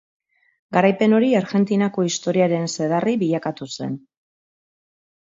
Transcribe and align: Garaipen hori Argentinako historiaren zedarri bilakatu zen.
Garaipen 0.77 1.11
hori 1.17 1.27
Argentinako 1.39 2.05
historiaren 2.07 2.65
zedarri 2.77 3.13
bilakatu 3.25 3.69
zen. 3.77 3.95